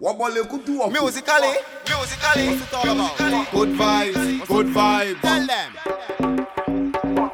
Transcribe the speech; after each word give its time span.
Musically, 0.00 1.54
musically, 1.88 2.48
what's 2.48 2.62
it 2.62 2.74
all 2.74 2.90
about? 2.90 3.50
Good 3.52 3.68
vibes, 3.70 4.46
good 4.48 4.66
vibes, 4.66 5.20
Tell 5.20 5.46
them, 5.46 5.72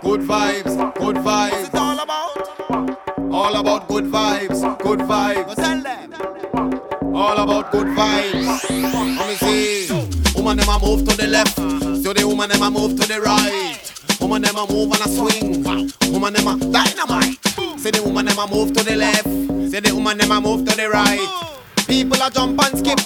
good 0.03 0.21
vibes, 0.21 0.95
good 0.95 1.17
what's 1.17 1.27
vibes. 1.27 1.69
it 1.69 1.75
all 1.75 1.99
about? 2.01 3.33
All 3.33 3.57
about 3.57 3.89
good 3.89 4.05
vibes, 4.05 4.79
good 4.79 4.99
Go 4.99 5.07
vibes. 5.07 5.55
tell 5.55 5.81
them. 5.81 6.13
All 7.17 7.39
about 7.39 7.73
good 7.73 7.87
vibes. 7.89 8.71
Let 8.71 9.29
me 9.29 9.35
see. 9.37 9.89
Woman 10.37 10.59
them 10.59 10.69
a 10.69 10.79
move 10.79 11.09
to 11.09 11.17
the 11.17 11.27
left, 11.29 11.59
uh-huh. 11.59 11.97
so 12.03 12.13
the 12.13 12.27
woman 12.29 12.51
them 12.51 12.63
a 12.63 12.71
move 12.71 13.01
to 13.01 13.09
the 13.09 13.21
right. 13.21 13.79
Woman 14.21 14.43
them 14.43 14.57
a 14.57 14.67
move 14.67 14.93
and 14.93 15.01
a 15.01 15.09
swing. 15.09 15.65
Woman 16.13 16.35
them 16.35 16.47
a 16.47 16.59
dynamite. 16.59 17.39
Say 17.81 17.91
the 17.91 18.03
woman 18.05 18.27
them 18.27 18.39
a 18.39 18.47
move 18.47 18.73
to 18.75 18.85
the 18.85 18.97
left, 18.97 19.25
say 19.71 19.81
the 19.81 19.95
woman 19.95 20.19
them 20.19 20.31
a 20.31 20.41
move 20.41 20.67
to 20.69 20.77
the 20.77 20.91
right. 20.91 21.47
People 21.91 22.23
a 22.23 22.31
jump 22.31 22.63
and 22.63 22.79
skip. 22.79 23.01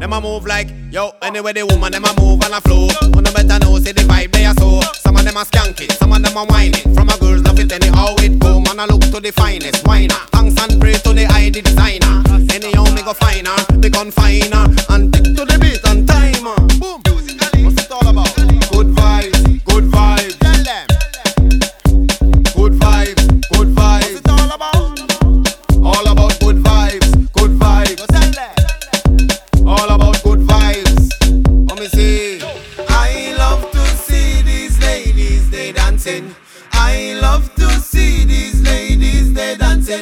Them 0.00 0.12
a 0.12 0.20
move 0.20 0.44
like 0.44 0.68
yo. 0.90 1.12
Anyway 1.22 1.52
the 1.52 1.64
woman 1.64 1.92
them 1.92 2.04
a 2.04 2.12
move 2.20 2.42
and 2.42 2.52
a 2.52 2.60
flow. 2.62 2.88
On 3.14 3.22
the 3.22 3.30
better 3.30 3.62
know 3.64 3.78
say 3.78 3.92
the 3.92 4.02
vibe 4.02 4.32
they 4.32 4.44
are 4.44 4.54
so. 4.54 4.80
Some 4.98 5.14
of 5.14 5.24
them 5.24 5.36
a 5.36 5.44
skanking, 5.44 5.92
some 5.92 6.12
of 6.12 6.20
them 6.20 6.36
a 6.36 6.44
whining. 6.44 6.82
From 6.94 7.10
a 7.10 7.16
girls 7.18 7.42
love 7.42 7.60
it 7.60 7.70
anyhow 7.70 8.16
it 8.18 8.40
go. 8.40 8.58
Man 8.58 8.80
a 8.80 8.86
look 8.90 9.02
to 9.14 9.20
the 9.20 9.30
finest 9.30 9.86
whiner. 9.86 10.18
Thanks 10.34 10.60
and 10.60 10.80
praise 10.80 11.00
to 11.02 11.12
the 11.12 11.26
ID 11.26 11.60
designer. 11.60 12.26
Anyhow 12.50 12.90
me 12.90 13.02
go 13.02 13.14
find 13.14 13.46
her, 13.46 13.78
me 13.78 13.88
confine 13.88 14.50
her, 14.50 14.66
and 14.90 15.14
tick 15.14 15.30
to 15.38 15.43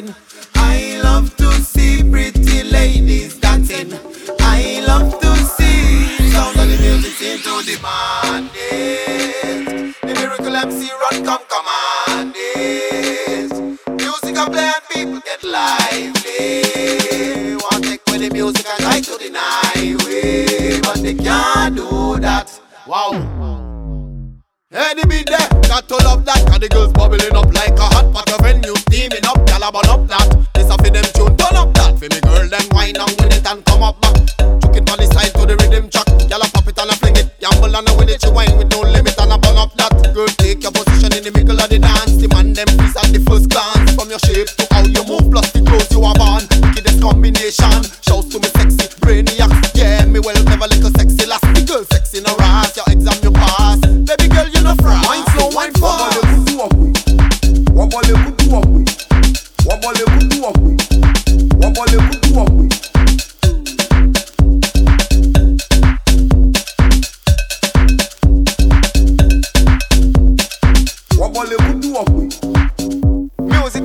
dancing. 0.00 0.14
I 0.54 1.00
love 1.02 1.36
to 1.36 1.52
see 1.52 2.02
pretty 2.08 2.62
ladies 2.64 3.38
dancing. 3.38 3.92
I 4.40 4.82
love 4.86 5.20
to 5.20 5.36
see 5.36 6.30
sound 6.30 6.58
of 6.58 6.68
the 6.68 6.78
music 6.80 7.12
seem 7.12 7.38
to 7.38 7.62
demand 7.64 8.50
it. 8.54 9.94
The 10.00 10.14
miracle 10.14 10.56
MC 10.56 10.90
run 11.00 11.24
come 11.24 11.42
command 11.48 12.34
it. 12.36 13.52
Music 13.90 14.36
a 14.36 14.50
play 14.50 14.72
and 14.72 14.84
people 14.90 15.20
get 15.20 15.42
lively. 15.44 16.62
Want 17.56 17.84
take 17.84 18.04
with 18.06 18.20
the 18.20 18.30
music 18.32 18.66
and 18.66 18.80
try 18.80 19.00
to 19.00 19.18
deny 19.18 19.96
we, 20.04 20.80
but 20.80 21.02
they 21.02 21.14
can't 21.14 21.76
do 21.76 22.18
that. 22.20 22.60
Wow. 22.86 23.12
Beat 25.08 25.26
there, 25.26 25.48
got 25.68 25.88
to 25.88 25.96
love 25.96 26.24
that 26.26 26.46
Cause 26.46 26.60
the 26.60 26.68
girls 26.68 26.92
bubbling 26.92 27.34
up 27.34 27.52
like 27.52 27.74
come 33.62 33.82
up 33.82 34.00
back 34.00 34.16
Chuck 34.60 34.77
it 34.77 34.91
on 34.91 34.98
the 34.98 35.06
side 35.12 35.32
to 35.34 35.46
the 35.46 35.56
rhythm 35.60 35.91
track. 35.91 36.08
Y'all 36.30 36.41
pop 36.52 36.66
it 36.66 36.78
and 36.78 36.91
a 36.91 36.94
fling 36.96 37.16
it. 37.16 37.28
Yamble 37.41 37.77
and 37.77 37.88
a 37.88 37.92
with 37.96 38.08
it, 38.08 38.22
she 38.22 38.30
wine 38.30 38.56
with 38.56 38.70
no 38.72 38.80
limit 38.80 39.19
and 39.20 39.32
a 39.32 39.38
burn 39.38 39.56
up 39.56 39.74
that. 39.77 39.92
Girl, 40.14 40.28
take 40.41 40.62
your 40.62 40.72
position 40.72 41.12
in 41.12 41.24
the 41.24 41.32
middle 41.32 41.60
of 41.60 41.69
the 41.69 41.78
dance. 41.78 42.16
The 42.16 42.28
man 42.28 42.52
them 42.52 42.69
please 42.78 42.96
at 42.96 43.12
the 43.12 43.20
first 43.28 43.50
glance. 43.50 43.92
From 43.94 44.08
your 44.08 44.22
shape 44.24 44.48
to 44.56 44.64
how 44.72 44.84
you 44.88 45.04
move 45.04 45.30
plus 45.30 45.52
the 45.52 45.60
clothes 45.60 45.92
you 45.92 46.02
have 46.02 46.20
on 46.20 46.42
combination 47.02 47.52
Shouts 47.52 47.72
to 47.72 47.72
me 47.72 47.72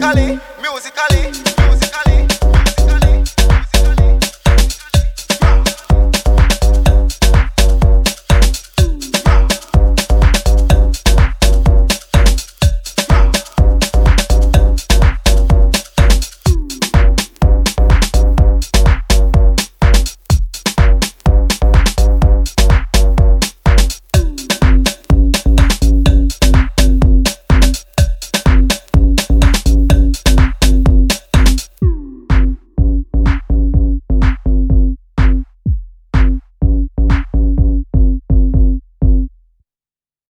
musically, 0.08 0.40
musically. 0.62 1.57